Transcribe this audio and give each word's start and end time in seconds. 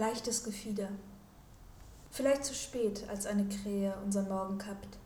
Leichtes 0.00 0.44
Gefieder. 0.44 0.88
Vielleicht 2.10 2.46
zu 2.46 2.54
spät, 2.54 3.04
als 3.10 3.26
eine 3.26 3.46
Krähe 3.46 3.94
unseren 4.02 4.30
Morgen 4.30 4.56
kappt. 4.56 4.96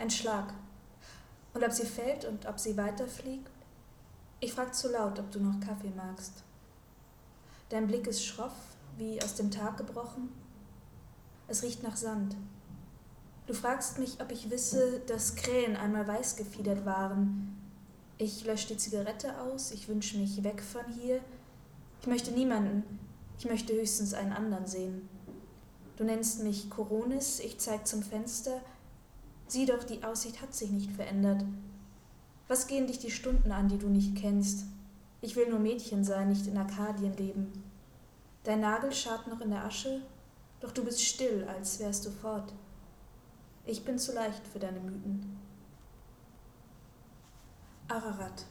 Ein 0.00 0.10
Schlag. 0.10 0.52
Und 1.54 1.62
ob 1.62 1.70
sie 1.70 1.86
fällt 1.86 2.24
und 2.24 2.44
ob 2.46 2.58
sie 2.58 2.76
weiterfliegt? 2.76 3.48
Ich 4.40 4.52
frag 4.52 4.74
zu 4.74 4.90
laut, 4.90 5.20
ob 5.20 5.30
du 5.30 5.38
noch 5.38 5.60
Kaffee 5.60 5.92
magst. 5.94 6.42
Dein 7.68 7.86
Blick 7.86 8.08
ist 8.08 8.26
schroff, 8.26 8.50
wie 8.96 9.22
aus 9.22 9.36
dem 9.36 9.52
Tag 9.52 9.76
gebrochen. 9.76 10.32
Es 11.46 11.62
riecht 11.62 11.84
nach 11.84 11.96
Sand. 11.96 12.34
Du 13.46 13.54
fragst 13.54 14.00
mich, 14.00 14.20
ob 14.20 14.32
ich 14.32 14.50
wisse, 14.50 15.02
dass 15.06 15.36
Krähen 15.36 15.76
einmal 15.76 16.08
weiß 16.08 16.34
gefiedert 16.34 16.84
waren. 16.84 17.56
Ich 18.18 18.44
lösche 18.44 18.66
die 18.66 18.76
Zigarette 18.76 19.40
aus, 19.40 19.70
ich 19.70 19.86
wünsche 19.86 20.18
mich 20.18 20.42
weg 20.42 20.60
von 20.60 20.92
hier. 21.00 21.20
Ich 22.00 22.08
möchte 22.08 22.32
niemanden, 22.32 22.98
ich 23.40 23.46
möchte 23.46 23.72
höchstens 23.72 24.12
einen 24.12 24.34
anderen 24.34 24.66
sehen. 24.66 25.08
Du 25.96 26.04
nennst 26.04 26.42
mich 26.42 26.68
Coronis, 26.68 27.40
ich 27.40 27.58
zeig 27.58 27.86
zum 27.86 28.02
Fenster. 28.02 28.60
Sieh 29.48 29.64
doch, 29.64 29.82
die 29.82 30.04
Aussicht 30.04 30.42
hat 30.42 30.54
sich 30.54 30.70
nicht 30.70 30.92
verändert. 30.92 31.42
Was 32.48 32.66
gehen 32.66 32.86
dich 32.86 32.98
die 32.98 33.10
Stunden 33.10 33.50
an, 33.50 33.68
die 33.68 33.78
du 33.78 33.88
nicht 33.88 34.14
kennst? 34.14 34.66
Ich 35.22 35.36
will 35.36 35.48
nur 35.48 35.58
Mädchen 35.58 36.04
sein, 36.04 36.28
nicht 36.28 36.46
in 36.48 36.58
Arkadien 36.58 37.16
leben. 37.16 37.64
Dein 38.44 38.60
Nagel 38.60 38.92
scharrt 38.92 39.26
noch 39.26 39.40
in 39.40 39.48
der 39.48 39.64
Asche, 39.64 40.02
doch 40.60 40.72
du 40.72 40.84
bist 40.84 41.02
still, 41.02 41.48
als 41.48 41.80
wärst 41.80 42.04
du 42.04 42.10
fort. 42.10 42.52
Ich 43.64 43.86
bin 43.86 43.98
zu 43.98 44.12
leicht 44.12 44.46
für 44.48 44.58
deine 44.58 44.80
Mythen. 44.80 45.38
Ararat. 47.88 48.44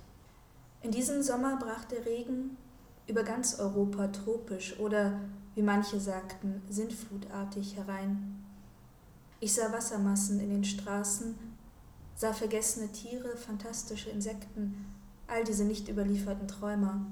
In 0.82 0.90
diesem 0.90 1.22
Sommer 1.22 1.58
brach 1.58 1.86
der 1.86 2.08
Regen 2.08 2.58
über 3.10 3.24
ganz 3.24 3.60
Europa 3.60 4.08
tropisch 4.10 4.80
oder, 4.80 5.20
wie 5.56 5.64
manche 5.64 6.00
sagten, 6.00 6.62
sintflutartig 6.70 7.76
herein. 7.76 8.46
Ich 9.40 9.54
sah 9.54 9.72
Wassermassen 9.74 10.40
in 10.40 10.50
den 10.50 10.64
Straßen, 10.64 11.36
sah 12.16 12.34
vergessene 12.34 12.92
Tiere, 12.92 13.36
fantastische 13.36 14.10
Insekten, 14.12 14.86
all 15.28 15.44
diese 15.44 15.64
nicht 15.66 15.90
überlieferten 15.90 16.48
Träumer, 16.48 17.08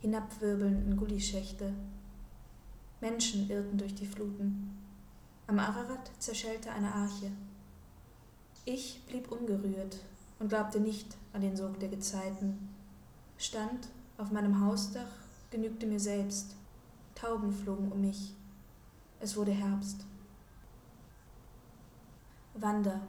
hinabwirbeln 0.00 0.86
in 0.86 0.96
Gullischächte. 0.96 1.72
Menschen 3.00 3.50
irrten 3.50 3.76
durch 3.76 3.94
die 3.94 4.06
Fluten. 4.06 4.70
Am 5.46 5.58
Ararat 5.58 6.10
zerschellte 6.18 6.70
eine 6.70 6.94
Arche. 6.94 7.30
Ich 8.64 9.04
blieb 9.08 9.32
ungerührt 9.32 9.98
und 10.38 10.48
glaubte 10.48 10.80
nicht 10.80 11.16
an 11.32 11.40
den 11.40 11.56
Sog 11.56 11.80
der 11.80 11.88
Gezeiten, 11.88 12.68
stand 13.36 13.88
auf 14.16 14.30
meinem 14.30 14.60
Hausdach, 14.60 15.23
genügte 15.54 15.86
mir 15.86 16.00
selbst, 16.00 16.56
Tauben 17.14 17.52
flogen 17.52 17.92
um 17.92 18.00
mich, 18.00 18.34
es 19.20 19.36
wurde 19.36 19.52
Herbst. 19.52 20.04
Wander. 22.54 23.00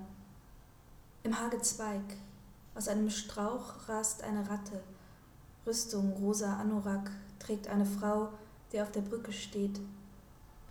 Im 1.24 1.40
Hagezweig, 1.40 2.04
aus 2.76 2.88
einem 2.88 3.10
Strauch 3.10 3.90
rast 3.90 4.22
eine 4.22 4.48
Ratte, 4.48 4.84
Rüstung 5.66 6.14
rosa 6.14 6.58
Anorak 6.58 7.10
trägt 7.40 7.68
eine 7.68 7.86
Frau, 7.86 8.30
die 8.72 8.80
auf 8.80 8.92
der 8.92 9.02
Brücke 9.02 9.34
steht, 9.34 9.80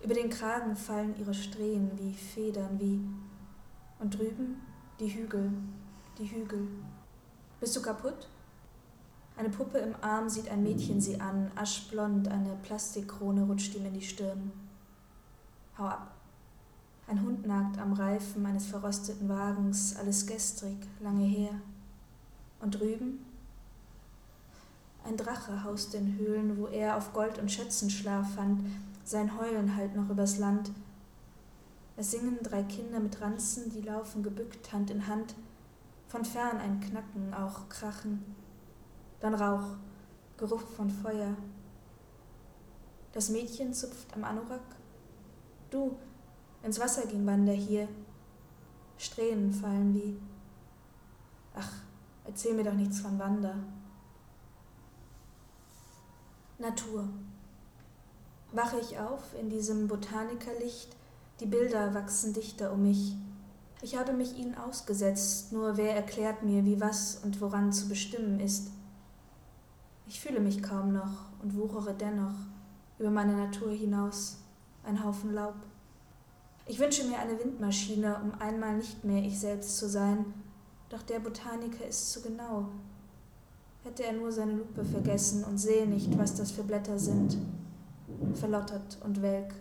über 0.01 0.13
den 0.13 0.29
Kragen 0.29 0.77
fallen 0.77 1.13
ihre 1.19 1.33
Strähnen 1.33 1.91
wie 1.99 2.13
Federn, 2.13 2.79
wie. 2.79 3.01
Und 3.99 4.17
drüben 4.17 4.61
die 5.01 5.13
Hügel, 5.13 5.51
die 6.17 6.31
Hügel. 6.31 6.69
Bist 7.59 7.75
du 7.75 7.81
kaputt? 7.81 8.29
Eine 9.37 9.49
Puppe 9.49 9.79
im 9.79 9.95
Arm 10.01 10.29
sieht 10.29 10.49
ein 10.49 10.63
Mädchen 10.63 11.01
sie 11.01 11.19
an, 11.19 11.51
aschblond, 11.55 12.29
eine 12.29 12.55
Plastikkrone 12.63 13.43
rutscht 13.43 13.75
ihm 13.75 13.85
in 13.85 13.93
die 13.93 14.01
Stirn. 14.01 14.51
Hau 15.77 15.85
ab. 15.85 16.15
Ein 17.07 17.21
Hund 17.21 17.45
nagt 17.45 17.77
am 17.77 17.93
Reifen 17.93 18.45
eines 18.45 18.65
verrosteten 18.65 19.27
Wagens, 19.27 19.95
alles 19.97 20.25
gestrig, 20.25 20.77
lange 21.01 21.25
her. 21.25 21.51
Und 22.61 22.79
drüben? 22.79 23.25
Ein 25.03 25.17
Drache 25.17 25.63
hauste 25.63 25.97
in 25.97 26.17
Höhlen, 26.17 26.57
wo 26.57 26.67
er 26.67 26.97
auf 26.97 27.13
Gold 27.13 27.37
und 27.37 27.51
Schätzen 27.51 27.89
Schlaf 27.89 28.35
fand, 28.35 28.61
sein 29.03 29.37
Heulen 29.37 29.75
halt 29.75 29.95
noch 29.95 30.09
übers 30.09 30.39
Land. 30.39 30.71
Es 31.97 32.11
singen 32.11 32.39
drei 32.41 32.63
Kinder 32.63 32.99
mit 32.99 33.21
Ranzen, 33.21 33.69
die 33.69 33.81
laufen 33.81 34.23
gebückt, 34.23 34.71
Hand 34.73 34.89
in 34.89 35.07
Hand, 35.07 35.35
von 36.07 36.25
fern 36.25 36.57
ein 36.57 36.79
Knacken, 36.79 37.33
auch 37.33 37.69
Krachen, 37.69 38.23
dann 39.19 39.35
Rauch, 39.35 39.77
Geruch 40.37 40.61
von 40.61 40.89
Feuer. 40.89 41.35
Das 43.13 43.29
Mädchen 43.29 43.73
zupft 43.73 44.13
am 44.13 44.23
Anorak. 44.23 44.61
Du, 45.69 45.97
ins 46.63 46.79
Wasser 46.79 47.05
ging 47.07 47.25
Wander 47.25 47.53
hier. 47.53 47.87
Strähnen 48.97 49.53
fallen 49.53 49.93
wie. 49.93 50.19
Ach, 51.53 51.71
erzähl 52.25 52.53
mir 52.53 52.63
doch 52.63 52.73
nichts 52.73 52.99
von 52.99 53.17
Wander. 53.17 53.55
Natur 56.57 57.07
wache 58.51 58.79
ich 58.79 58.97
auf 58.99 59.33
in 59.39 59.49
diesem 59.49 59.87
Botanikerlicht, 59.87 60.95
die 61.39 61.45
Bilder 61.45 61.93
wachsen 61.93 62.33
dichter 62.33 62.71
um 62.71 62.83
mich. 62.83 63.15
Ich 63.81 63.97
habe 63.97 64.13
mich 64.13 64.37
ihnen 64.37 64.55
ausgesetzt, 64.55 65.51
nur 65.51 65.75
wer 65.77 65.95
erklärt 65.95 66.43
mir, 66.43 66.63
wie 66.63 66.79
was 66.79 67.19
und 67.23 67.41
woran 67.41 67.73
zu 67.73 67.89
bestimmen 67.89 68.39
ist. 68.39 68.71
Ich 70.07 70.19
fühle 70.19 70.39
mich 70.39 70.61
kaum 70.61 70.93
noch 70.93 71.31
und 71.41 71.55
wuchere 71.55 71.93
dennoch 71.93 72.35
über 72.99 73.09
meine 73.09 73.33
Natur 73.33 73.71
hinaus, 73.71 74.37
ein 74.83 75.03
Haufen 75.03 75.33
Laub. 75.33 75.55
Ich 76.67 76.79
wünsche 76.79 77.05
mir 77.05 77.19
eine 77.19 77.37
Windmaschine, 77.39 78.19
um 78.23 78.39
einmal 78.39 78.77
nicht 78.77 79.03
mehr 79.03 79.23
ich 79.23 79.39
selbst 79.39 79.77
zu 79.77 79.89
sein, 79.89 80.25
doch 80.89 81.01
der 81.01 81.19
Botaniker 81.19 81.85
ist 81.87 82.11
zu 82.11 82.21
genau. 82.21 82.69
Hätte 83.83 84.03
er 84.03 84.13
nur 84.13 84.31
seine 84.31 84.53
Lupe 84.53 84.83
vergessen 84.83 85.43
und 85.43 85.57
sehe 85.57 85.85
nicht, 85.85 86.17
was 86.17 86.35
das 86.35 86.51
für 86.51 86.63
Blätter 86.63 86.97
sind 86.97 87.37
verlottert 88.35 88.97
und 89.03 89.21
welk. 89.21 89.53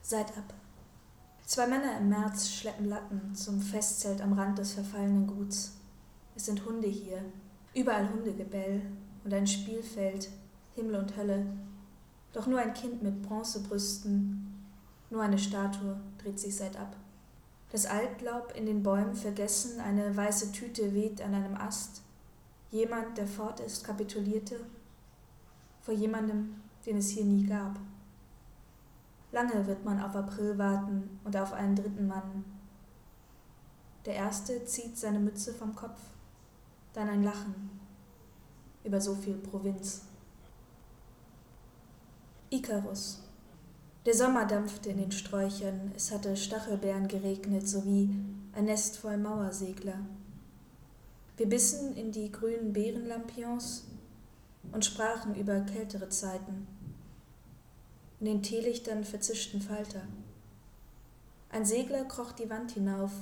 Seid 0.00 0.28
ab. 0.36 0.54
Zwei 1.44 1.66
Männer 1.66 1.98
im 1.98 2.08
März 2.08 2.48
schleppen 2.48 2.88
Latten 2.88 3.34
zum 3.34 3.60
Festzelt 3.60 4.20
am 4.20 4.32
Rand 4.32 4.58
des 4.58 4.72
verfallenen 4.72 5.26
Guts. 5.26 5.72
Es 6.34 6.46
sind 6.46 6.64
Hunde 6.64 6.88
hier, 6.88 7.22
überall 7.74 8.08
Hundegebell 8.08 8.82
und 9.24 9.32
ein 9.32 9.46
Spielfeld, 9.46 10.30
Himmel 10.74 10.96
und 10.96 11.16
Hölle. 11.16 11.46
Doch 12.32 12.46
nur 12.46 12.58
ein 12.58 12.74
Kind 12.74 13.02
mit 13.02 13.22
Bronzebrüsten, 13.22 14.52
nur 15.10 15.22
eine 15.22 15.38
Statue 15.38 16.00
dreht 16.18 16.40
sich 16.40 16.56
seit 16.56 16.76
ab. 16.76 16.96
Das 17.70 17.86
Altlaub 17.86 18.54
in 18.56 18.66
den 18.66 18.82
Bäumen 18.82 19.14
vergessen, 19.14 19.80
eine 19.80 20.16
weiße 20.16 20.52
Tüte 20.52 20.94
weht 20.94 21.20
an 21.22 21.34
einem 21.34 21.56
Ast. 21.56 22.02
Jemand, 22.70 23.16
der 23.18 23.26
fort 23.26 23.60
ist, 23.60 23.84
kapitulierte 23.84 24.60
vor 25.82 25.94
jemandem, 25.94 26.54
den 26.86 26.96
es 26.98 27.10
hier 27.10 27.24
nie 27.24 27.44
gab. 27.44 27.78
Lange 29.32 29.66
wird 29.66 29.84
man 29.84 30.00
auf 30.00 30.14
April 30.14 30.56
warten 30.58 31.18
und 31.24 31.36
auf 31.36 31.52
einen 31.52 31.74
dritten 31.74 32.06
Mann. 32.06 32.44
Der 34.06 34.14
erste 34.14 34.64
zieht 34.64 34.96
seine 34.96 35.18
Mütze 35.18 35.52
vom 35.52 35.74
Kopf, 35.74 36.00
dann 36.92 37.08
ein 37.08 37.22
Lachen 37.22 37.70
über 38.84 39.00
so 39.00 39.14
viel 39.14 39.34
Provinz. 39.34 40.02
Ikarus. 42.50 43.20
Der 44.04 44.14
Sommer 44.14 44.46
dampfte 44.46 44.90
in 44.90 44.98
den 44.98 45.12
Sträuchern, 45.12 45.92
es 45.94 46.10
hatte 46.10 46.36
Stachelbeeren 46.36 47.06
geregnet 47.06 47.68
sowie 47.68 48.10
ein 48.52 48.64
Nest 48.64 48.96
voll 48.96 49.16
Mauersegler. 49.16 49.98
Wir 51.36 51.48
bissen 51.48 51.96
in 51.96 52.12
die 52.12 52.30
grünen 52.30 52.72
Beerenlampions 52.72 53.84
und 54.72 54.84
sprachen 54.84 55.34
über 55.34 55.60
kältere 55.60 56.08
Zeiten. 56.08 56.66
In 58.20 58.26
den 58.26 58.42
Teelichtern 58.42 59.04
verzischten 59.04 59.60
Falter. 59.60 60.02
Ein 61.50 61.64
Segler 61.64 62.04
kroch 62.04 62.32
die 62.32 62.50
Wand 62.50 62.72
hinauf, 62.72 63.12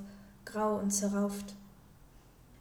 grau 0.45 0.79
und 0.79 0.91
zerrauft. 0.91 1.55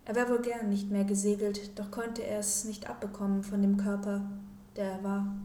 Er 0.06 0.16
wäre 0.16 0.30
wohl 0.30 0.42
gern 0.42 0.70
nicht 0.70 0.90
mehr 0.90 1.04
gesegelt, 1.04 1.78
doch 1.78 1.92
konnte 1.92 2.24
er 2.24 2.40
es 2.40 2.66
nicht 2.66 2.90
abbekommen 2.90 3.44
von 3.44 3.62
dem 3.62 3.78
Körper, 3.78 4.30
der 4.76 4.94
er 4.94 5.04
war. 5.04 5.36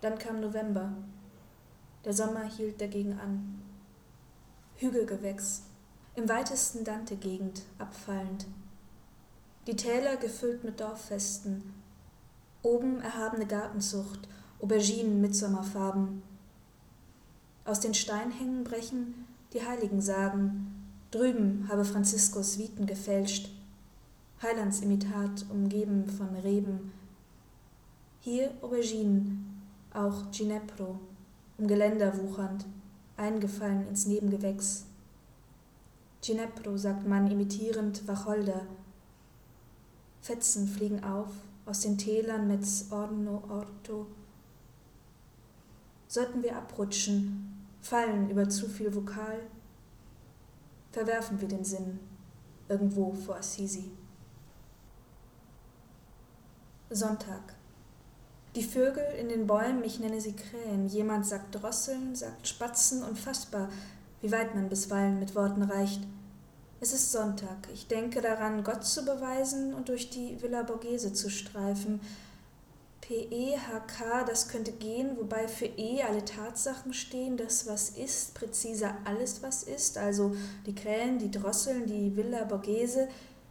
Dann 0.00 0.18
kam 0.18 0.40
November. 0.40 0.92
Der 2.04 2.12
Sommer 2.12 2.44
hielt 2.44 2.80
dagegen 2.80 3.18
an. 3.18 3.62
Hügelgewächs, 4.76 5.62
im 6.16 6.28
weitesten 6.28 6.84
Dante-Gegend 6.84 7.62
abfallend, 7.78 8.46
die 9.66 9.76
Täler 9.76 10.16
gefüllt 10.16 10.64
mit 10.64 10.80
Dorffesten, 10.80 11.74
oben 12.62 13.00
erhabene 13.00 13.46
Gartenzucht, 13.46 14.28
Auberginen 14.60 15.20
mit 15.20 15.34
Sommerfarben. 15.34 16.22
Aus 17.64 17.80
den 17.80 17.94
Steinhängen 17.94 18.64
brechen 18.64 19.26
die 19.52 19.64
Heiligen 19.64 20.00
sagen, 20.00 20.83
drüben 21.14 21.66
habe 21.68 21.84
Franziskus 21.84 22.58
Viten 22.58 22.86
gefälscht, 22.86 23.48
Heilandsimitat 24.42 25.46
umgeben 25.48 26.08
von 26.08 26.34
Reben. 26.34 26.92
Hier 28.20 28.50
Auberginen, 28.62 29.62
auch 29.92 30.30
Ginepro, 30.32 30.98
um 31.56 31.68
Geländer 31.68 32.18
wuchernd, 32.18 32.66
eingefallen 33.16 33.86
ins 33.88 34.06
Nebengewächs. 34.06 34.86
Ginepro, 36.20 36.76
sagt 36.76 37.06
man, 37.06 37.30
imitierend 37.30 38.08
Wacholder. 38.08 38.62
Fetzen 40.20 40.66
fliegen 40.66 41.04
auf 41.04 41.30
aus 41.64 41.80
den 41.80 41.96
Tälern 41.96 42.48
mit 42.48 42.66
Orno 42.90 43.42
Orto. 43.48 44.06
Sollten 46.08 46.42
wir 46.42 46.56
abrutschen, 46.56 47.66
fallen 47.80 48.30
über 48.30 48.48
zu 48.48 48.68
viel 48.68 48.94
Vokal, 48.94 49.40
verwerfen 50.94 51.40
wir 51.40 51.48
den 51.48 51.64
Sinn 51.64 51.98
irgendwo 52.68 53.12
vor 53.12 53.36
Assisi. 53.36 53.90
Sonntag. 56.88 57.54
Die 58.54 58.62
Vögel 58.62 59.04
in 59.18 59.28
den 59.28 59.48
Bäumen, 59.48 59.82
ich 59.82 59.98
nenne 59.98 60.20
sie 60.20 60.34
Krähen. 60.34 60.86
Jemand 60.86 61.26
sagt 61.26 61.56
Drosseln, 61.56 62.14
sagt 62.14 62.46
Spatzen, 62.46 63.02
unfassbar, 63.02 63.68
wie 64.20 64.30
weit 64.30 64.54
man 64.54 64.68
bisweilen 64.68 65.18
mit 65.18 65.34
Worten 65.34 65.62
reicht. 65.62 66.00
Es 66.80 66.92
ist 66.92 67.10
Sonntag. 67.10 67.68
Ich 67.72 67.88
denke 67.88 68.20
daran, 68.20 68.62
Gott 68.62 68.84
zu 68.84 69.04
beweisen 69.04 69.74
und 69.74 69.88
durch 69.88 70.10
die 70.10 70.40
Villa 70.40 70.62
Borghese 70.62 71.12
zu 71.12 71.28
streifen. 71.28 72.00
P-E-H-K, 73.06 74.24
das 74.24 74.48
könnte 74.48 74.72
gehen, 74.72 75.18
wobei 75.18 75.46
für 75.46 75.66
E 75.66 76.02
alle 76.02 76.24
Tatsachen 76.24 76.94
stehen, 76.94 77.36
das 77.36 77.66
was 77.66 77.90
ist, 77.90 78.32
präziser 78.34 78.96
alles 79.04 79.42
was 79.42 79.62
ist, 79.62 79.98
also 79.98 80.34
die 80.64 80.74
Krähen, 80.74 81.18
die 81.18 81.30
Drosseln, 81.30 81.84
die 81.86 82.16
Villa 82.16 82.44
Borghese, 82.44 83.08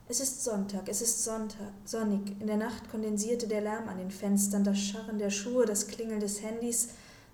es 0.10 0.20
ist 0.20 0.44
Sonntag, 0.44 0.90
es 0.90 1.04
ist 1.04 1.24
Sonntag, 1.24 1.72
sonnig. 1.86 2.42
In 2.42 2.48
der 2.48 2.58
Nacht 2.58 2.90
kondensierte 2.90 3.48
der 3.48 3.62
Lärm 3.62 3.88
an 3.88 4.00
den 4.00 4.10
Fenstern, 4.10 4.64
das 4.64 4.80
Scharren 4.80 5.20
der 5.20 5.30
Schuhe, 5.30 5.68
das 5.68 5.86
Klingeln 5.86 6.20
des 6.20 6.42
Handys, 6.42 6.90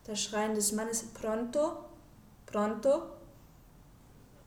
das 0.05 0.21
Schreien 0.21 0.55
des 0.55 0.73
Mannes. 0.73 1.03
Pronto? 1.13 1.71
Pronto? 2.45 3.01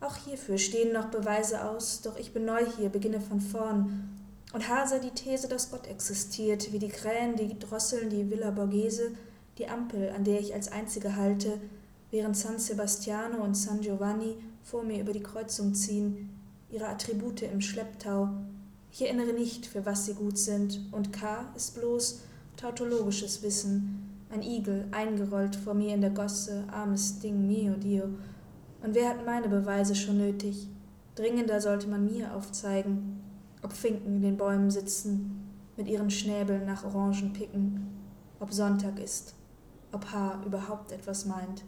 Auch 0.00 0.16
hierfür 0.16 0.58
stehen 0.58 0.92
noch 0.92 1.06
Beweise 1.06 1.64
aus, 1.64 2.02
doch 2.02 2.18
ich 2.18 2.34
bin 2.34 2.44
neu 2.44 2.64
hier, 2.76 2.90
beginne 2.90 3.20
von 3.20 3.40
vorn 3.40 4.21
und 4.52 4.68
haser 4.68 4.98
die 4.98 5.10
These, 5.10 5.48
dass 5.48 5.70
Gott 5.70 5.86
existiert, 5.86 6.72
wie 6.72 6.78
die 6.78 6.88
Krähen, 6.88 7.36
die 7.36 7.58
Drosseln, 7.58 8.10
die 8.10 8.30
Villa 8.30 8.50
Borghese, 8.50 9.12
die 9.58 9.68
Ampel, 9.68 10.10
an 10.10 10.24
der 10.24 10.40
ich 10.40 10.54
als 10.54 10.70
einzige 10.70 11.16
halte, 11.16 11.58
während 12.10 12.36
San 12.36 12.58
Sebastiano 12.58 13.42
und 13.42 13.54
San 13.54 13.80
Giovanni 13.80 14.36
vor 14.62 14.82
mir 14.82 15.00
über 15.00 15.12
die 15.12 15.22
Kreuzung 15.22 15.74
ziehen, 15.74 16.30
ihre 16.70 16.88
Attribute 16.88 17.42
im 17.42 17.60
Schlepptau. 17.60 18.28
Ich 18.92 19.02
erinnere 19.02 19.32
nicht, 19.32 19.66
für 19.66 19.86
was 19.86 20.06
sie 20.06 20.14
gut 20.14 20.36
sind, 20.36 20.80
und 20.92 21.12
K 21.12 21.50
ist 21.56 21.74
bloß 21.74 22.20
tautologisches 22.56 23.42
Wissen, 23.42 24.26
ein 24.30 24.42
Igel, 24.42 24.86
eingerollt 24.90 25.56
vor 25.56 25.74
mir 25.74 25.94
in 25.94 26.00
der 26.00 26.10
Gosse, 26.10 26.64
armes 26.70 27.18
Ding, 27.18 27.46
mio 27.46 27.74
Dio. 27.74 28.04
Und 28.82 28.94
wer 28.94 29.08
hat 29.08 29.24
meine 29.24 29.48
Beweise 29.48 29.94
schon 29.94 30.18
nötig? 30.18 30.68
Dringender 31.14 31.60
sollte 31.60 31.88
man 31.88 32.04
mir 32.04 32.34
aufzeigen, 32.34 33.21
ob 33.62 33.72
Finken 33.72 34.16
in 34.16 34.22
den 34.22 34.36
Bäumen 34.36 34.70
sitzen, 34.70 35.48
mit 35.76 35.88
ihren 35.88 36.10
Schnäbeln 36.10 36.66
nach 36.66 36.84
Orangen 36.84 37.32
picken, 37.32 37.88
ob 38.40 38.52
Sonntag 38.52 38.98
ist, 38.98 39.34
ob 39.92 40.12
Haar 40.12 40.44
überhaupt 40.44 40.92
etwas 40.92 41.26
meint. 41.26 41.64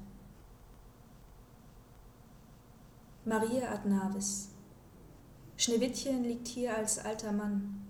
Maria 3.24 3.72
Adnavis 3.72 4.50
Schneewittchen 5.56 6.24
liegt 6.24 6.48
hier 6.48 6.76
als 6.76 6.98
alter 6.98 7.32
Mann, 7.32 7.80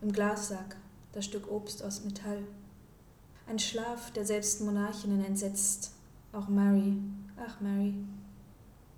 im 0.00 0.10
Glassack, 0.10 0.76
das 1.12 1.26
Stück 1.26 1.50
Obst 1.50 1.84
aus 1.84 2.02
Metall. 2.02 2.42
Ein 3.46 3.58
Schlaf, 3.58 4.10
der 4.12 4.24
selbst 4.24 4.62
Monarchinnen 4.62 5.24
entsetzt, 5.24 5.92
auch 6.32 6.48
Mary, 6.48 6.96
ach 7.36 7.60
Mary. 7.60 7.94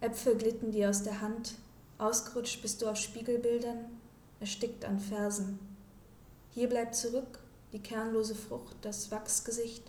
Äpfel 0.00 0.36
glitten 0.36 0.70
dir 0.70 0.88
aus 0.88 1.02
der 1.02 1.20
Hand, 1.20 1.56
ausgerutscht 1.98 2.62
bist 2.62 2.80
du 2.80 2.86
auf 2.86 2.96
Spiegelbildern, 2.96 3.86
erstickt 4.42 4.84
an 4.84 4.98
Fersen. 4.98 5.58
Hier 6.50 6.68
bleibt 6.68 6.96
zurück 6.96 7.38
die 7.72 7.78
kernlose 7.78 8.34
Frucht, 8.34 8.76
das 8.82 9.10
Wachsgesicht. 9.12 9.84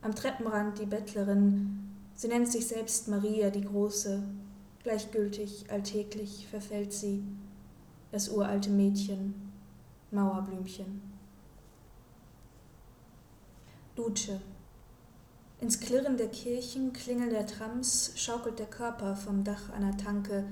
Am 0.00 0.14
Treppenrand 0.14 0.78
die 0.78 0.86
Bettlerin, 0.86 1.90
sie 2.14 2.28
nennt 2.28 2.50
sich 2.50 2.68
selbst 2.68 3.08
Maria 3.08 3.50
die 3.50 3.64
Große, 3.64 4.22
Gleichgültig, 4.84 5.66
alltäglich 5.70 6.46
verfällt 6.48 6.92
sie, 6.92 7.24
das 8.12 8.28
uralte 8.28 8.70
Mädchen, 8.70 9.34
Mauerblümchen. 10.12 11.02
Dutsche. 13.96 14.40
Ins 15.60 15.80
Klirren 15.80 16.16
der 16.16 16.28
Kirchen, 16.28 16.92
Klingeln 16.92 17.30
der 17.30 17.46
Trams, 17.46 18.12
schaukelt 18.14 18.60
der 18.60 18.66
Körper 18.66 19.16
vom 19.16 19.42
Dach 19.42 19.70
einer 19.70 19.96
Tanke, 19.96 20.44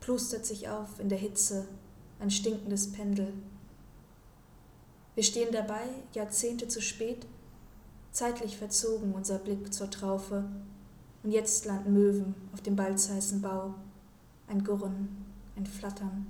plustert 0.00 0.44
sich 0.44 0.68
auf 0.68 1.00
in 1.00 1.08
der 1.08 1.18
Hitze, 1.18 1.66
ein 2.22 2.30
stinkendes 2.30 2.92
Pendel. 2.92 3.32
Wir 5.16 5.24
stehen 5.24 5.52
dabei, 5.52 5.82
Jahrzehnte 6.14 6.68
zu 6.68 6.80
spät, 6.80 7.26
zeitlich 8.12 8.56
verzogen 8.56 9.12
unser 9.12 9.38
Blick 9.38 9.74
zur 9.74 9.90
Traufe, 9.90 10.44
und 11.24 11.32
jetzt 11.32 11.66
landen 11.66 11.92
Möwen 11.92 12.34
auf 12.52 12.60
dem 12.60 12.76
balzheißen 12.76 13.42
Bau. 13.42 13.74
Ein 14.48 14.64
Gurren, 14.64 15.24
ein 15.56 15.66
Flattern. 15.66 16.26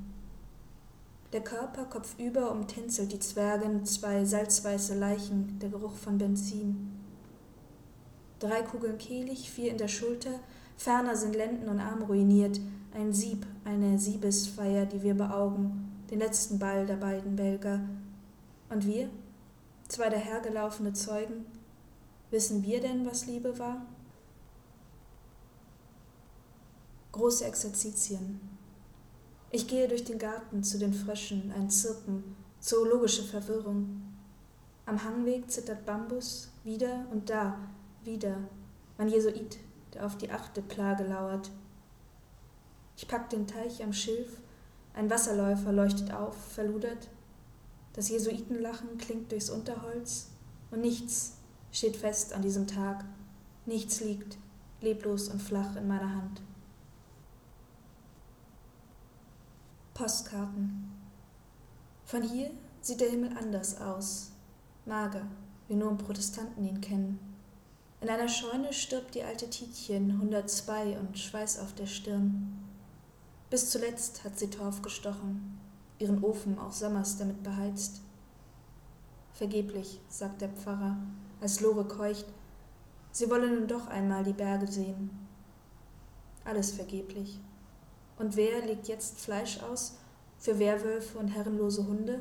Der 1.33 1.43
Körper 1.43 1.85
kopfüber 1.85 2.51
umtänzelt 2.51 3.13
die 3.13 3.21
Zwergen, 3.21 3.85
zwei 3.87 4.25
salzweiße 4.25 4.99
Leichen, 4.99 5.59
der 5.61 5.71
Geruch 5.71 5.95
von 5.95 6.19
Benzin. 6.19 6.91
Drei 8.39 8.63
Kugeln 8.63 8.99
kehlig, 8.99 9.51
vier 9.51 9.71
in 9.71 9.79
der 9.79 9.89
Schulter, 9.89 10.41
ferner 10.77 11.17
sind 11.17 11.37
Lenden 11.37 11.69
und 11.69 11.81
Arm 11.81 12.03
ruiniert, 12.03 12.61
ein 12.95 13.13
Sieb, 13.13 13.47
eine 13.65 13.99
Siebesfeier, 13.99 14.87
die 14.87 15.03
wir 15.03 15.15
beaugen, 15.15 16.05
den 16.11 16.19
letzten 16.19 16.59
Ball 16.59 16.87
der 16.87 16.97
beiden 16.97 17.37
Belger. 17.37 17.81
Und 18.71 18.87
wir, 18.87 19.09
zwei 19.89 20.09
dahergelaufene 20.09 20.93
Zeugen, 20.93 21.47
wissen 22.31 22.63
wir 22.63 22.81
denn, 22.81 23.07
was 23.07 23.27
Liebe 23.27 23.59
war? 23.59 23.83
große 27.13 27.45
Exerzitien. 27.45 28.41
Ich 29.51 29.69
gehe 29.69 29.87
durch 29.87 30.05
den 30.05 30.19
Garten 30.19 30.65
zu 30.65 30.79
den 30.79 30.95
Fröschen, 30.95 31.53
ein 31.55 31.69
Zirpen, 31.69 32.35
zoologische 32.59 33.23
Verwirrung. 33.23 34.03
Am 34.87 35.05
Hangweg 35.05 35.51
zittert 35.51 35.85
Bambus, 35.85 36.51
wieder 36.65 37.07
und 37.13 37.29
da, 37.29 37.59
wieder, 38.03 38.39
mein 38.97 39.09
Jesuit, 39.09 39.59
der 39.93 40.07
auf 40.07 40.17
die 40.17 40.31
achte 40.31 40.63
Plage 40.63 41.05
lauert. 41.05 41.51
Ich 42.97 43.09
pack 43.09 43.31
den 43.31 43.47
Teich 43.47 43.83
am 43.83 43.93
Schilf, 43.93 44.39
ein 44.95 45.09
Wasserläufer 45.09 45.73
leuchtet 45.73 46.13
auf, 46.13 46.37
verludert. 46.53 47.09
Das 47.95 48.09
Jesuitenlachen 48.09 48.99
klingt 48.99 49.33
durchs 49.33 49.51
Unterholz 49.51 50.29
und 50.71 50.81
nichts 50.81 51.39
steht 51.71 51.97
fest 51.97 52.33
an 52.33 52.43
diesem 52.43 52.67
Tag. 52.67 53.05
Nichts 53.65 54.01
liegt 54.01 54.37
leblos 54.81 55.29
und 55.29 55.41
flach 55.41 55.77
in 55.77 55.89
meiner 55.89 56.15
Hand. 56.15 56.43
Postkarten. 59.95 60.91
Von 62.05 62.23
hier 62.23 62.51
sieht 62.81 63.01
der 63.01 63.11
Himmel 63.11 63.37
anders 63.37 63.81
aus, 63.81 64.33
mager, 64.85 65.27
wie 65.69 65.75
nur 65.75 65.97
Protestanten 65.97 66.65
ihn 66.65 66.81
kennen. 66.81 67.19
In 68.01 68.09
einer 68.09 68.29
Scheune 68.29 68.73
stirbt 68.73 69.15
die 69.15 69.23
alte 69.23 69.49
Tietjen, 69.49 70.11
102 70.11 70.99
und 70.99 71.19
Schweiß 71.19 71.61
auf 71.61 71.73
der 71.75 71.87
Stirn. 71.87 72.59
Bis 73.53 73.69
zuletzt 73.69 74.25
hat 74.25 74.39
sie 74.39 74.49
Torf 74.49 74.81
gestochen, 74.81 75.61
ihren 75.99 76.25
Ofen 76.25 76.59
auch 76.59 76.73
sommers 76.73 77.19
damit 77.19 77.43
beheizt. 77.43 78.01
Vergeblich, 79.35 80.01
sagt 80.09 80.41
der 80.41 80.49
Pfarrer, 80.49 80.97
als 81.39 81.61
Lore 81.61 81.85
keucht, 81.85 82.25
sie 83.11 83.29
wolle 83.29 83.55
nun 83.55 83.69
doch 83.69 83.89
einmal 83.89 84.25
die 84.25 84.33
Berge 84.33 84.67
sehen. 84.67 85.11
Alles 86.47 86.71
vergeblich. 86.71 87.41
Und 88.19 88.37
wer 88.37 88.65
legt 88.65 88.89
jetzt 88.89 89.21
Fleisch 89.21 89.63
aus 89.63 89.99
für 90.39 90.59
Werwölfe 90.59 91.19
und 91.19 91.29
herrenlose 91.29 91.87
Hunde? 91.87 92.21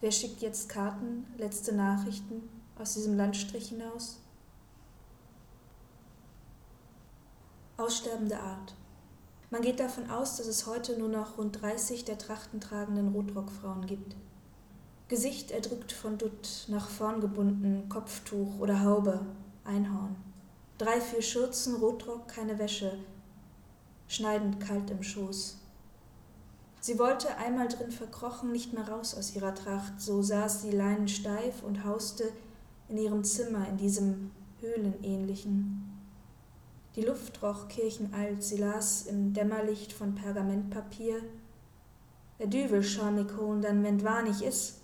Wer 0.00 0.12
schickt 0.12 0.40
jetzt 0.40 0.70
Karten, 0.70 1.26
letzte 1.36 1.74
Nachrichten 1.74 2.48
aus 2.78 2.94
diesem 2.94 3.18
Landstrich 3.18 3.68
hinaus? 3.68 4.18
Aussterbende 7.76 8.40
Art. 8.40 8.74
Man 9.50 9.62
geht 9.62 9.78
davon 9.78 10.10
aus, 10.10 10.36
dass 10.36 10.46
es 10.48 10.66
heute 10.66 10.98
nur 10.98 11.08
noch 11.08 11.38
rund 11.38 11.62
30 11.62 12.04
der 12.04 12.18
trachtentragenden 12.18 13.08
Rotrockfrauen 13.08 13.86
gibt. 13.86 14.16
Gesicht 15.08 15.52
erdrückt 15.52 15.92
von 15.92 16.18
Dutt, 16.18 16.66
nach 16.66 16.88
vorn 16.88 17.20
gebunden, 17.20 17.88
Kopftuch 17.88 18.58
oder 18.58 18.82
Haube, 18.82 19.24
Einhorn. 19.64 20.16
Drei, 20.78 21.00
vier 21.00 21.22
Schürzen, 21.22 21.76
Rotrock, 21.76 22.26
keine 22.26 22.58
Wäsche, 22.58 22.98
schneidend 24.08 24.58
kalt 24.58 24.90
im 24.90 25.04
Schoß. 25.04 25.58
Sie 26.80 26.98
wollte, 26.98 27.36
einmal 27.36 27.68
drin 27.68 27.92
verkrochen, 27.92 28.50
nicht 28.50 28.72
mehr 28.72 28.88
raus 28.88 29.14
aus 29.16 29.34
ihrer 29.36 29.54
Tracht, 29.54 30.00
so 30.00 30.22
saß 30.22 30.62
sie 30.62 30.72
leinensteif 30.72 31.62
und 31.62 31.84
hauste 31.84 32.32
in 32.88 32.98
ihrem 32.98 33.22
Zimmer, 33.22 33.66
in 33.68 33.76
diesem 33.76 34.32
Höhlenähnlichen. 34.60 35.95
Die 36.96 37.02
Luft 37.02 37.42
roch 37.42 37.68
kirchenalt, 37.68 38.42
sie 38.42 38.56
las 38.56 39.02
im 39.02 39.34
Dämmerlicht 39.34 39.92
von 39.92 40.14
Pergamentpapier. 40.14 41.20
Der 42.38 42.46
Düvel 42.46 42.82
schau 42.82 43.12
holen, 43.36 43.60
dann 43.60 43.84
wenn 43.84 44.02
wahrnig 44.02 44.42
is. 44.42 44.78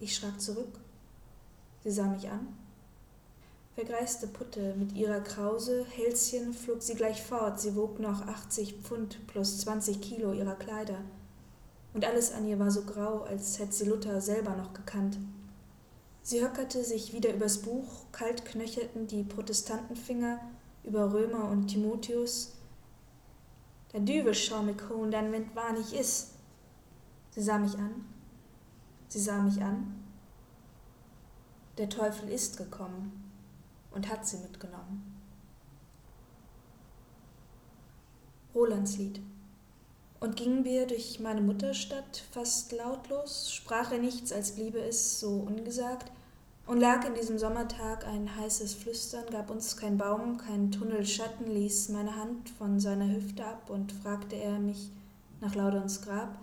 Ich 0.00 0.16
schrak 0.16 0.40
zurück. 0.40 0.80
Sie 1.84 1.92
sah 1.92 2.08
mich 2.08 2.28
an. 2.28 2.48
Vergreiste 3.76 4.26
Putte 4.26 4.74
mit 4.74 4.92
ihrer 4.92 5.20
Krause, 5.20 5.84
Hälschen 5.84 6.52
flog 6.52 6.82
sie 6.82 6.94
gleich 6.94 7.22
fort, 7.22 7.60
sie 7.60 7.76
wog 7.76 8.00
noch 8.00 8.26
80 8.26 8.74
Pfund 8.82 9.24
plus 9.28 9.60
20 9.60 10.00
Kilo 10.00 10.32
ihrer 10.32 10.56
Kleider. 10.56 10.98
Und 11.92 12.04
alles 12.04 12.32
an 12.32 12.48
ihr 12.48 12.58
war 12.58 12.72
so 12.72 12.82
grau, 12.82 13.22
als 13.22 13.60
hätte 13.60 13.72
sie 13.72 13.84
Luther 13.84 14.20
selber 14.20 14.56
noch 14.56 14.72
gekannt. 14.72 15.18
Sie 16.22 16.42
höckerte 16.42 16.82
sich 16.82 17.12
wieder 17.12 17.32
übers 17.32 17.58
Buch, 17.58 18.06
kalt 18.10 18.44
knöchelten 18.44 19.06
die 19.06 19.22
Protestantenfinger 19.22 20.40
über 20.84 21.12
Römer 21.12 21.50
und 21.50 21.68
Timotheus. 21.68 22.52
Der 23.92 24.00
Düvel 24.00 24.34
schau 24.34 24.62
mich 24.62 24.76
holen, 24.88 25.10
dann 25.10 25.32
wenn 25.32 25.54
wahr 25.54 25.72
nicht 25.72 25.92
is. 25.92 26.32
Sie 27.30 27.42
sah 27.42 27.58
mich 27.58 27.76
an. 27.78 28.04
Sie 29.08 29.20
sah 29.20 29.40
mich 29.42 29.62
an. 29.62 30.04
Der 31.78 31.88
Teufel 31.88 32.28
ist 32.28 32.56
gekommen 32.56 33.30
und 33.92 34.08
hat 34.08 34.26
sie 34.26 34.38
mitgenommen. 34.38 35.14
Rolandslied. 38.54 39.20
Und 40.20 40.36
gingen 40.36 40.64
wir 40.64 40.86
durch 40.86 41.18
meine 41.20 41.40
Mutterstadt 41.40 42.24
fast 42.30 42.72
lautlos, 42.72 43.52
sprach 43.52 43.92
er 43.92 43.98
nichts, 43.98 44.32
als 44.32 44.54
bliebe 44.54 44.78
es 44.80 45.18
so 45.20 45.30
ungesagt, 45.30 46.10
und 46.66 46.78
lag 46.80 47.04
in 47.04 47.14
diesem 47.14 47.38
Sommertag 47.38 48.06
ein 48.06 48.36
heißes 48.36 48.74
Flüstern, 48.74 49.26
gab 49.30 49.50
uns 49.50 49.76
kein 49.76 49.98
Baum, 49.98 50.38
kein 50.38 50.70
Tunnel 50.70 51.04
Schatten, 51.04 51.46
ließ 51.46 51.90
meine 51.90 52.16
Hand 52.16 52.48
von 52.50 52.80
seiner 52.80 53.08
Hüfte 53.08 53.44
ab 53.44 53.68
und 53.68 53.92
fragte 53.92 54.36
er 54.36 54.58
mich 54.58 54.90
nach 55.40 55.54
Laudons 55.54 56.00
Grab. 56.00 56.38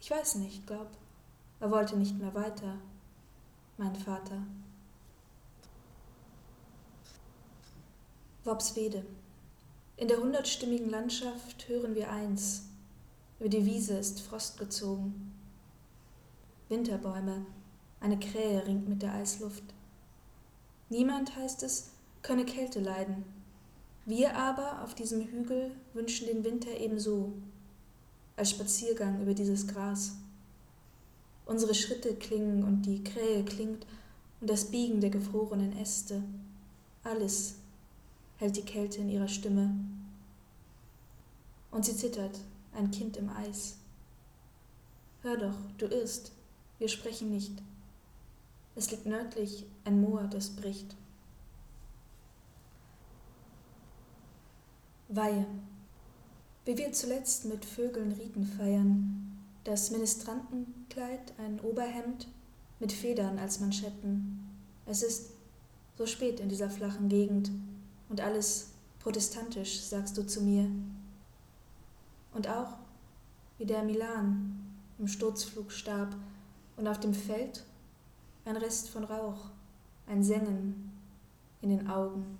Ich 0.00 0.10
weiß 0.10 0.36
nicht, 0.36 0.66
glaub, 0.66 0.88
er 1.60 1.70
wollte 1.70 1.96
nicht 1.96 2.18
mehr 2.18 2.34
weiter, 2.34 2.78
mein 3.78 3.94
Vater. 3.94 4.42
Worpswede. 8.44 9.06
In 9.96 10.08
der 10.08 10.18
hundertstimmigen 10.18 10.90
Landschaft 10.90 11.68
hören 11.68 11.94
wir 11.94 12.10
eins. 12.10 12.64
Über 13.38 13.48
die 13.48 13.64
Wiese 13.64 13.96
ist 13.96 14.20
Frost 14.20 14.58
gezogen. 14.58 15.32
Winterbäume, 16.68 17.46
eine 18.02 18.18
Krähe 18.18 18.66
ringt 18.66 18.88
mit 18.88 19.02
der 19.02 19.14
Eisluft. 19.14 19.62
Niemand, 20.90 21.36
heißt 21.36 21.62
es, 21.62 21.90
könne 22.22 22.44
Kälte 22.44 22.80
leiden. 22.80 23.24
Wir 24.04 24.36
aber 24.36 24.82
auf 24.82 24.94
diesem 24.94 25.22
Hügel 25.22 25.70
wünschen 25.94 26.26
den 26.26 26.44
Winter 26.44 26.76
ebenso, 26.78 27.32
als 28.36 28.50
Spaziergang 28.50 29.22
über 29.22 29.34
dieses 29.34 29.68
Gras. 29.68 30.16
Unsere 31.46 31.74
Schritte 31.74 32.14
klingen 32.14 32.64
und 32.64 32.82
die 32.82 33.04
Krähe 33.04 33.44
klingt 33.44 33.86
und 34.40 34.50
das 34.50 34.64
Biegen 34.66 35.00
der 35.00 35.10
gefrorenen 35.10 35.76
Äste. 35.78 36.22
Alles 37.04 37.54
hält 38.38 38.56
die 38.56 38.64
Kälte 38.64 38.98
in 38.98 39.08
ihrer 39.08 39.28
Stimme. 39.28 39.74
Und 41.70 41.84
sie 41.84 41.96
zittert, 41.96 42.38
ein 42.74 42.90
Kind 42.90 43.16
im 43.16 43.28
Eis. 43.30 43.76
Hör 45.22 45.36
doch, 45.36 45.56
du 45.78 45.86
irrst, 45.86 46.32
wir 46.78 46.88
sprechen 46.88 47.30
nicht. 47.30 47.62
Es 48.74 48.90
liegt 48.90 49.06
nördlich 49.06 49.66
ein 49.84 50.00
Moor, 50.00 50.24
das 50.24 50.50
bricht. 50.50 50.96
Weihe. 55.08 55.46
Wie 56.64 56.78
wir 56.78 56.92
zuletzt 56.92 57.44
mit 57.44 57.64
Vögeln 57.64 58.12
Riten 58.12 58.46
feiern, 58.46 59.38
das 59.64 59.90
Ministrantenkleid, 59.90 61.34
ein 61.38 61.60
Oberhemd 61.60 62.28
mit 62.80 62.92
Federn 62.92 63.38
als 63.38 63.60
Manschetten. 63.60 64.48
Es 64.86 65.02
ist 65.02 65.30
so 65.98 66.06
spät 66.06 66.40
in 66.40 66.48
dieser 66.48 66.70
flachen 66.70 67.08
Gegend 67.08 67.50
und 68.08 68.20
alles 68.20 68.70
protestantisch, 69.00 69.80
sagst 69.80 70.16
du 70.16 70.26
zu 70.26 70.40
mir. 70.40 70.70
Und 72.32 72.48
auch 72.48 72.76
wie 73.58 73.66
der 73.66 73.82
Milan 73.82 74.58
im 74.98 75.08
Sturzflug 75.08 75.70
starb 75.70 76.16
und 76.76 76.88
auf 76.88 76.98
dem 77.00 77.12
Feld 77.12 77.64
ein 78.44 78.56
Rest 78.56 78.90
von 78.90 79.04
Rauch, 79.04 79.50
ein 80.06 80.22
Sengen 80.22 80.90
in 81.60 81.70
den 81.70 81.88
Augen, 81.88 82.38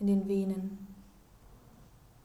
in 0.00 0.06
den 0.06 0.28
Venen. 0.28 0.85